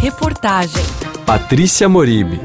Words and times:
Reportagem 0.00 0.82
Patrícia 1.26 1.86
Moribe. 1.86 2.40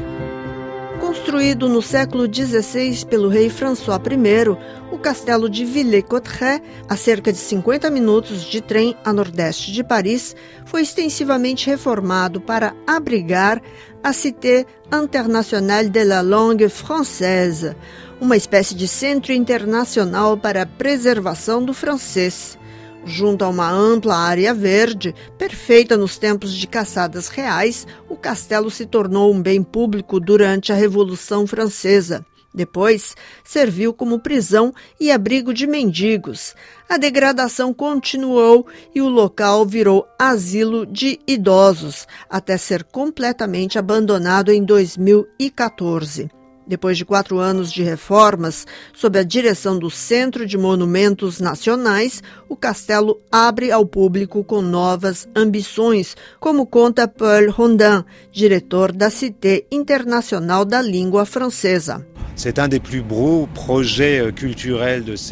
Construído 1.00 1.70
no 1.70 1.80
século 1.80 2.24
XVI 2.24 3.06
pelo 3.06 3.30
rei 3.30 3.48
François 3.48 3.98
I, 3.98 4.92
o 4.92 4.98
castelo 4.98 5.48
de 5.48 5.64
Villers-Cotterêts, 5.64 6.60
a 6.86 6.96
cerca 6.96 7.32
de 7.32 7.38
50 7.38 7.88
minutos 7.88 8.44
de 8.44 8.60
trem 8.60 8.94
a 9.02 9.10
nordeste 9.10 9.72
de 9.72 9.82
Paris, 9.82 10.36
foi 10.66 10.82
extensivamente 10.82 11.70
reformado 11.70 12.42
para 12.42 12.74
abrigar 12.86 13.62
a 14.04 14.12
Cité 14.12 14.66
Internationale 14.92 15.88
de 15.88 16.04
la 16.04 16.20
Langue 16.20 16.68
Française, 16.68 17.74
uma 18.20 18.36
espécie 18.36 18.74
de 18.74 18.86
centro 18.86 19.32
internacional 19.32 20.36
para 20.36 20.60
a 20.60 20.66
preservação 20.66 21.64
do 21.64 21.72
francês. 21.72 22.58
Junto 23.06 23.44
a 23.44 23.48
uma 23.48 23.70
ampla 23.70 24.16
área 24.16 24.52
verde, 24.52 25.14
perfeita 25.38 25.96
nos 25.96 26.18
tempos 26.18 26.52
de 26.52 26.66
caçadas 26.66 27.28
reais, 27.28 27.86
o 28.08 28.16
castelo 28.16 28.68
se 28.68 28.84
tornou 28.84 29.32
um 29.32 29.40
bem 29.40 29.62
público 29.62 30.18
durante 30.18 30.72
a 30.72 30.74
Revolução 30.74 31.46
Francesa. 31.46 32.26
Depois, 32.52 33.14
serviu 33.44 33.94
como 33.94 34.18
prisão 34.18 34.74
e 34.98 35.12
abrigo 35.12 35.54
de 35.54 35.68
mendigos. 35.68 36.54
A 36.88 36.96
degradação 36.96 37.72
continuou 37.72 38.66
e 38.92 39.00
o 39.00 39.08
local 39.08 39.64
virou 39.64 40.04
asilo 40.18 40.84
de 40.84 41.20
idosos, 41.28 42.08
até 42.28 42.56
ser 42.56 42.82
completamente 42.82 43.78
abandonado 43.78 44.50
em 44.50 44.64
2014. 44.64 46.35
Depois 46.66 46.98
de 46.98 47.04
quatro 47.04 47.38
anos 47.38 47.72
de 47.72 47.82
reformas, 47.82 48.66
sob 48.92 49.18
a 49.18 49.22
direção 49.22 49.78
do 49.78 49.88
Centro 49.88 50.44
de 50.44 50.58
Monumentos 50.58 51.38
Nacionais, 51.38 52.22
o 52.48 52.56
castelo 52.56 53.20
abre 53.30 53.70
ao 53.70 53.86
público 53.86 54.42
com 54.42 54.60
novas 54.60 55.28
ambições, 55.36 56.16
como 56.40 56.66
conta 56.66 57.06
Paul 57.06 57.50
Rondin, 57.50 58.04
diretor 58.32 58.90
da 58.90 59.10
Cité 59.10 59.64
Internacional 59.70 60.64
da 60.64 60.82
Língua 60.82 61.24
Francesa. 61.24 62.04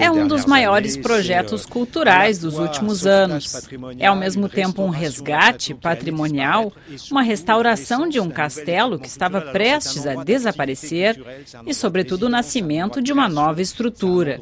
É 0.00 0.10
um 0.10 0.26
dos 0.26 0.46
maiores 0.46 0.96
projetos 0.96 1.64
euh, 1.64 1.68
culturais 1.68 2.38
dos 2.38 2.58
últimos 2.58 3.06
anos. 3.06 3.68
É 3.98 4.06
ao 4.06 4.16
mesmo 4.16 4.48
tempo 4.48 4.82
um 4.82 4.88
resgate 4.88 5.74
patrimonial, 5.74 6.72
uma 7.10 7.22
restauração 7.22 8.08
de 8.08 8.18
um 8.18 8.30
castelo 8.30 8.98
que 8.98 9.06
estava 9.06 9.40
prestes 9.40 10.06
a 10.06 10.24
desaparecer 10.24 11.22
e, 11.66 11.74
sobretudo, 11.74 12.24
o 12.24 12.30
nascimento 12.30 13.02
de 13.02 13.12
uma 13.12 13.28
nova 13.28 13.60
estrutura. 13.60 14.40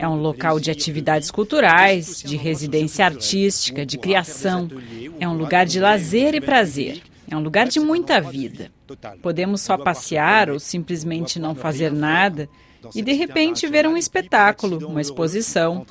É 0.00 0.08
um 0.08 0.16
local 0.16 0.58
de 0.58 0.72
atividades 0.72 1.30
culturais, 1.30 2.20
de 2.20 2.36
residência 2.36 3.04
artística, 3.04 3.86
de 3.86 3.96
criação. 3.96 4.68
É 5.20 5.28
um 5.28 5.34
lugar 5.34 5.66
de 5.66 5.78
lazer 5.78 6.34
e 6.34 6.40
prazer. 6.40 7.11
É 7.32 7.36
um 7.36 7.40
lugar 7.40 7.66
de 7.66 7.80
muita 7.80 8.20
vida. 8.20 8.70
Podemos 9.22 9.62
só 9.62 9.78
passear 9.78 10.50
ou 10.50 10.60
simplesmente 10.60 11.40
não 11.40 11.54
fazer 11.54 11.90
nada 11.90 12.46
e 12.94 13.02
de 13.02 13.12
repente 13.12 13.66
ver 13.66 13.86
um 13.86 13.96
espetáculo, 13.96 14.86
uma 14.86 15.00
exposição, 15.00 15.86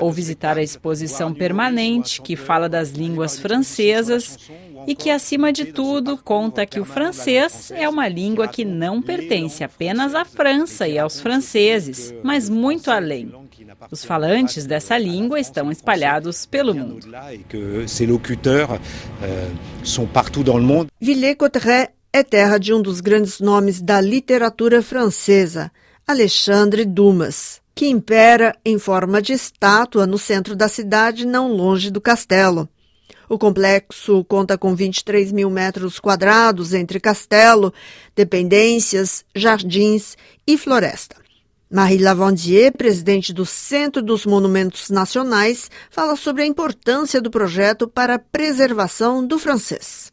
ou 0.00 0.12
visitar 0.12 0.58
a 0.58 0.62
exposição 0.62 1.32
permanente 1.32 2.20
que 2.22 2.36
fala 2.36 2.68
das 2.68 2.90
línguas 2.90 3.38
francesas 3.38 4.38
e 4.86 4.94
que, 4.94 5.10
acima 5.10 5.52
de 5.52 5.66
tudo, 5.66 6.16
conta 6.16 6.66
que 6.66 6.80
o 6.80 6.84
francês 6.84 7.70
é 7.70 7.88
uma 7.88 8.08
língua 8.08 8.48
que 8.48 8.64
não 8.64 9.02
pertence 9.02 9.64
apenas 9.64 10.14
à 10.14 10.24
França 10.24 10.86
e 10.86 10.98
aos 10.98 11.20
franceses, 11.20 12.14
mas 12.22 12.48
muito 12.48 12.90
além. 12.90 13.32
Os 13.90 14.04
falantes 14.04 14.66
dessa 14.66 14.96
língua 14.96 15.40
estão 15.40 15.70
espalhados 15.70 16.46
pelo 16.46 16.74
mundo. 16.74 17.06
Villers-Cotterêts 21.00 21.92
é 22.12 22.22
terra 22.22 22.58
de 22.58 22.72
um 22.72 22.80
dos 22.80 23.00
grandes 23.00 23.40
nomes 23.40 23.80
da 23.80 24.00
literatura 24.00 24.82
francesa, 24.82 25.70
Alexandre 26.08 26.86
Dumas, 26.86 27.60
que 27.74 27.86
impera 27.86 28.56
em 28.64 28.78
forma 28.78 29.20
de 29.20 29.34
estátua 29.34 30.06
no 30.06 30.16
centro 30.16 30.56
da 30.56 30.66
cidade, 30.66 31.26
não 31.26 31.52
longe 31.52 31.90
do 31.90 32.00
castelo. 32.00 32.66
O 33.28 33.36
complexo 33.36 34.24
conta 34.24 34.56
com 34.56 34.74
23 34.74 35.30
mil 35.32 35.50
metros 35.50 36.00
quadrados 36.00 36.72
entre 36.72 36.98
castelo, 36.98 37.74
dependências, 38.16 39.22
jardins 39.36 40.16
e 40.46 40.56
floresta. 40.56 41.16
Marie 41.70 42.02
Lavandier, 42.02 42.72
presidente 42.72 43.30
do 43.30 43.44
Centro 43.44 44.00
dos 44.00 44.24
Monumentos 44.24 44.88
Nacionais, 44.88 45.70
fala 45.90 46.16
sobre 46.16 46.42
a 46.42 46.46
importância 46.46 47.20
do 47.20 47.30
projeto 47.30 47.86
para 47.86 48.14
a 48.14 48.18
preservação 48.18 49.26
do 49.26 49.38
francês. 49.38 50.10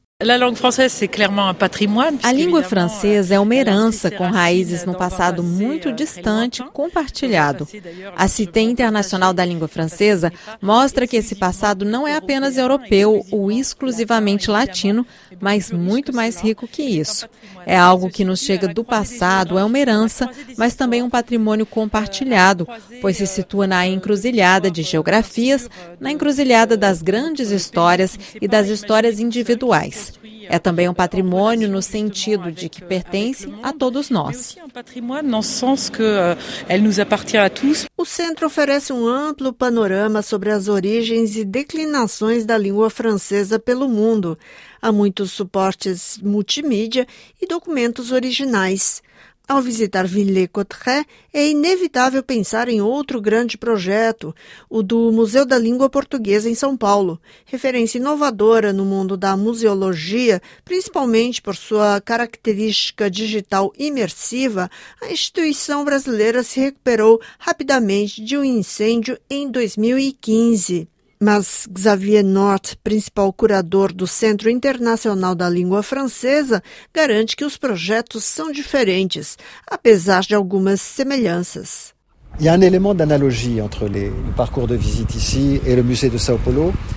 A 2.24 2.32
língua 2.32 2.64
francesa 2.64 3.36
é 3.36 3.40
uma 3.40 3.54
herança 3.54 4.10
com 4.10 4.24
raízes 4.24 4.86
no 4.86 4.96
passado 4.96 5.44
muito 5.44 5.92
distante, 5.92 6.64
compartilhado. 6.72 7.68
A 8.16 8.26
Cité 8.30 8.62
Internacional 8.62 9.34
da 9.34 9.44
Língua 9.44 9.68
Francesa 9.68 10.32
mostra 10.62 11.06
que 11.06 11.18
esse 11.18 11.36
passado 11.36 11.84
não 11.84 12.08
é 12.08 12.16
apenas 12.16 12.56
europeu 12.56 13.26
ou 13.30 13.52
exclusivamente 13.52 14.50
latino, 14.50 15.06
mas 15.42 15.70
muito 15.70 16.16
mais 16.16 16.40
rico 16.40 16.66
que 16.66 16.84
isso. 16.84 17.28
É 17.66 17.76
algo 17.76 18.10
que 18.10 18.24
nos 18.24 18.40
chega 18.40 18.70
do 18.70 18.86
passado, 18.86 19.60
é 19.60 19.66
uma 19.66 19.78
herança, 19.78 20.30
mas 20.58 20.76
também 20.76 21.04
um 21.04 21.10
patrimônio 21.10 21.66
compartilhado, 21.66 22.66
pois 23.02 23.18
se 23.18 23.28
situa 23.28 23.68
na 23.68 23.86
encruzilhada 23.86 24.72
de 24.72 24.82
geografias, 24.82 25.70
na 26.00 26.10
encruzilhada 26.10 26.78
das 26.78 27.02
grandes 27.02 27.52
histórias 27.52 28.18
e 28.40 28.48
das 28.48 28.70
histórias 28.70 29.20
individuais. 29.20 30.06
É 30.50 30.60
também 30.60 30.88
um 30.88 30.94
patrimônio 30.94 31.70
no 31.70 31.82
sentido 31.82 32.52
de 32.52 32.70
que 32.70 32.84
pertence 32.84 33.48
a 33.62 33.74
todos 33.74 34.10
nós. 34.10 34.56
O 37.98 38.06
centro 38.06 38.48
oferece 38.48 38.94
um 38.94 39.08
amplo 39.08 39.54
panorama 39.54 40.22
sobre 40.22 40.52
as 40.52 40.68
origens 40.68 41.36
e 41.36 41.44
declinações 41.44 42.46
da 42.46 42.58
língua 42.58 42.90
francesa 42.90 43.60
pelo 43.60 43.88
mundo. 43.88 44.38
Há 44.82 44.92
muitos 44.92 45.32
suportes 45.32 46.20
multimídia 46.22 47.08
e 47.42 47.48
documentos 47.48 48.12
originais. 48.12 49.02
Ao 49.48 49.62
visitar 49.62 50.08
Villers-Cotterêts, 50.08 51.06
é 51.32 51.48
inevitável 51.48 52.24
pensar 52.24 52.68
em 52.68 52.82
outro 52.82 53.22
grande 53.22 53.60
projeto, 53.60 54.34
o 54.68 54.82
do 54.82 55.12
Museu 55.12 55.46
da 55.46 55.56
Língua 55.56 55.88
Portuguesa 55.88 56.50
em 56.50 56.56
São 56.56 56.76
Paulo, 56.76 57.22
referência 57.46 58.00
inovadora 58.00 58.74
no 58.74 58.84
mundo 58.84 59.16
da 59.16 59.38
museologia, 59.38 60.42
principalmente 60.64 61.44
por 61.44 61.56
sua 61.56 62.02
característica 62.02 63.08
digital 63.08 63.72
imersiva. 63.78 64.68
A 65.00 65.12
instituição 65.12 65.86
brasileira 65.86 66.42
se 66.42 66.60
recuperou 66.60 67.22
rapidamente 67.38 68.24
de 68.24 68.36
um 68.36 68.44
incêndio 68.44 69.16
em 69.30 69.52
2015. 69.52 70.88
Mas 71.28 71.68
Xavier 71.76 72.24
Nort, 72.24 72.76
principal 72.84 73.34
curador 73.34 73.92
do 73.92 74.06
Centro 74.06 74.48
Internacional 74.48 75.34
da 75.34 75.50
Língua 75.50 75.82
Francesa, 75.82 76.62
garante 76.94 77.36
que 77.36 77.44
os 77.44 77.58
projetos 77.58 78.24
são 78.24 78.52
diferentes, 78.52 79.36
apesar 79.66 80.22
de 80.22 80.36
algumas 80.36 80.80
semelhanças. 80.82 81.95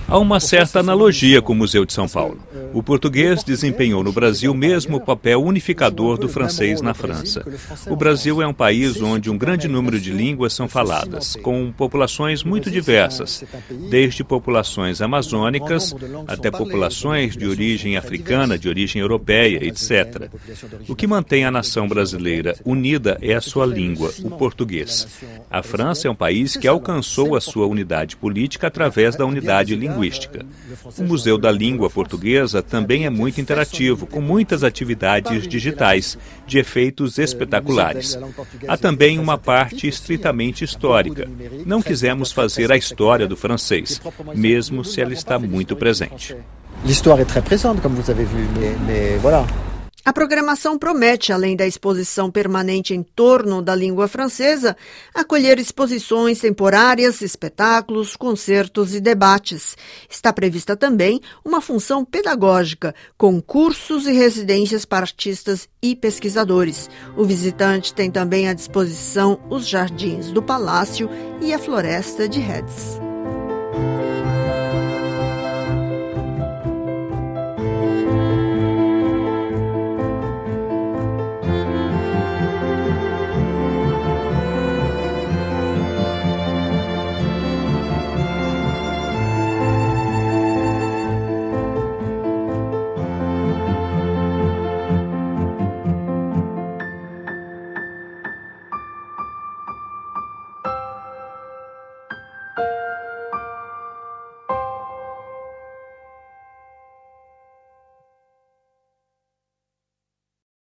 Há 0.05 0.17
uma 0.17 0.39
certa 0.41 0.81
analogia 0.81 1.41
com 1.41 1.53
o 1.53 1.55
Museu 1.55 1.85
de 1.85 1.93
São 1.93 2.09
Paulo. 2.09 2.37
O 2.73 2.83
português 2.83 3.41
desempenhou 3.41 4.03
no 4.03 4.11
Brasil 4.11 4.53
mesmo 4.53 4.97
o 4.97 5.01
papel 5.01 5.41
unificador 5.41 6.17
do 6.17 6.27
francês 6.27 6.81
na 6.81 6.93
França. 6.93 7.45
O 7.87 7.95
Brasil 7.95 8.41
é 8.41 8.47
um 8.47 8.53
país 8.53 9.01
onde 9.01 9.29
um 9.29 9.37
grande 9.37 9.67
número 9.67 9.99
de 9.99 10.11
línguas 10.11 10.51
são 10.51 10.67
faladas, 10.67 11.37
com 11.37 11.71
populações 11.71 12.43
muito 12.43 12.69
diversas, 12.69 13.43
desde 13.89 14.25
populações 14.25 15.01
amazônicas 15.01 15.95
até 16.27 16.51
populações 16.51 17.37
de 17.37 17.47
origem 17.47 17.95
africana, 17.95 18.57
de 18.57 18.67
origem 18.67 19.01
europeia, 19.01 19.63
etc. 19.65 20.29
O 20.87 20.95
que 20.95 21.07
mantém 21.07 21.45
a 21.45 21.51
nação 21.51 21.87
brasileira 21.87 22.55
unida 22.65 23.17
é 23.21 23.35
a 23.35 23.41
sua 23.41 23.65
língua, 23.65 24.11
o 24.21 24.31
português. 24.31 25.07
A 25.49 25.63
França 25.63 26.07
é 26.07 26.11
um 26.11 26.15
país 26.15 26.55
que 26.55 26.67
alcançou 26.67 27.35
a 27.35 27.41
sua 27.41 27.65
unidade 27.65 28.15
política 28.15 28.67
através 28.67 29.15
da 29.15 29.25
unidade 29.25 29.75
linguística. 29.75 30.45
O 30.97 31.03
Museu 31.03 31.37
da 31.37 31.51
Língua 31.51 31.89
Portuguesa 31.89 32.61
também 32.61 33.05
é 33.05 33.09
muito 33.09 33.41
interativo, 33.41 34.05
com 34.05 34.21
muitas 34.21 34.63
atividades 34.63 35.47
digitais, 35.47 36.17
de 36.45 36.59
efeitos 36.59 37.17
espetaculares. 37.17 38.17
Há 38.67 38.77
também 38.77 39.17
uma 39.17 39.37
parte 39.37 39.87
estritamente 39.87 40.63
histórica. 40.63 41.27
Não 41.65 41.81
quisemos 41.81 42.31
fazer 42.31 42.71
a 42.71 42.77
história 42.77 43.27
do 43.27 43.35
francês, 43.35 44.01
mesmo 44.35 44.85
se 44.85 45.01
ela 45.01 45.13
está 45.13 45.39
muito 45.39 45.75
presente. 45.75 46.35
L'histoire 46.85 47.19
est 47.19 47.27
très 47.27 47.41
présente, 47.41 47.81
comme 47.81 47.95
vous 47.95 48.09
avez 48.09 48.23
vu, 48.23 48.47
mais, 48.55 48.77
mais 48.87 49.21
voilà. 49.21 49.45
A 50.05 50.13
programação 50.13 50.77
promete, 50.77 51.33
além 51.33 51.55
da 51.55 51.67
exposição 51.67 52.31
permanente 52.31 52.93
em 52.93 53.03
torno 53.03 53.61
da 53.61 53.75
língua 53.75 54.07
francesa, 54.07 54.75
acolher 55.13 55.59
exposições 55.59 56.39
temporárias, 56.39 57.21
espetáculos, 57.21 58.15
concertos 58.15 58.95
e 58.95 59.01
debates. 59.01 59.75
Está 60.09 60.31
prevista 60.31 60.75
também 60.75 61.19
uma 61.43 61.59
função 61.59 62.05
pedagógica, 62.05 62.95
com 63.17 63.41
cursos 63.41 64.07
e 64.07 64.13
residências 64.13 64.85
para 64.85 65.05
artistas 65.05 65.67
e 65.81 65.95
pesquisadores. 65.95 66.89
O 67.17 67.25
visitante 67.25 67.93
tem 67.93 68.09
também 68.09 68.47
à 68.47 68.53
disposição 68.53 69.39
os 69.49 69.67
jardins 69.67 70.31
do 70.31 70.41
palácio 70.41 71.09
e 71.41 71.53
a 71.53 71.59
floresta 71.59 72.27
de 72.27 72.39
Reds. 72.39 73.08